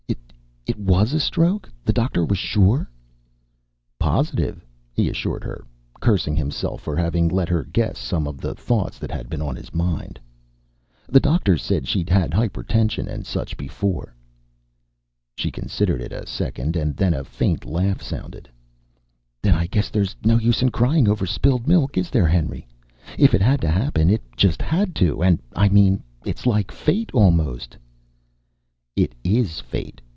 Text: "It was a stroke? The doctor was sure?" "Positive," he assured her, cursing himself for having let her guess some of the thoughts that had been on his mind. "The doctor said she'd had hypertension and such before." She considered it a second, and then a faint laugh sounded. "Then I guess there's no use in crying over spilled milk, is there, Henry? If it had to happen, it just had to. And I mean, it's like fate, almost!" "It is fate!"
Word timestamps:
"It 0.67 0.77
was 0.79 1.11
a 1.13 1.19
stroke? 1.19 1.69
The 1.83 1.91
doctor 1.93 2.23
was 2.25 2.37
sure?" 2.37 2.89
"Positive," 3.99 4.65
he 4.93 5.09
assured 5.09 5.43
her, 5.43 5.65
cursing 5.99 6.35
himself 6.35 6.81
for 6.81 6.95
having 6.95 7.27
let 7.27 7.49
her 7.49 7.63
guess 7.63 7.97
some 7.97 8.25
of 8.27 8.39
the 8.39 8.55
thoughts 8.55 8.97
that 8.99 9.11
had 9.11 9.27
been 9.29 9.41
on 9.41 9.55
his 9.57 9.73
mind. 9.73 10.17
"The 11.07 11.19
doctor 11.19 11.57
said 11.57 11.87
she'd 11.87 12.09
had 12.09 12.31
hypertension 12.31 13.07
and 13.07 13.25
such 13.25 13.57
before." 13.57 14.15
She 15.35 15.51
considered 15.51 15.99
it 16.01 16.13
a 16.13 16.25
second, 16.27 16.75
and 16.77 16.95
then 16.95 17.13
a 17.13 17.25
faint 17.25 17.65
laugh 17.65 18.01
sounded. 18.01 18.47
"Then 19.41 19.53
I 19.55 19.67
guess 19.67 19.89
there's 19.89 20.15
no 20.23 20.37
use 20.37 20.61
in 20.61 20.69
crying 20.71 21.07
over 21.07 21.25
spilled 21.25 21.67
milk, 21.67 21.97
is 21.97 22.09
there, 22.09 22.27
Henry? 22.27 22.65
If 23.17 23.33
it 23.33 23.41
had 23.41 23.59
to 23.61 23.69
happen, 23.69 24.09
it 24.09 24.21
just 24.37 24.61
had 24.61 24.95
to. 24.95 25.21
And 25.21 25.41
I 25.53 25.67
mean, 25.69 26.01
it's 26.23 26.45
like 26.45 26.71
fate, 26.71 27.11
almost!" 27.13 27.77
"It 28.95 29.13
is 29.23 29.59
fate!" 29.59 30.01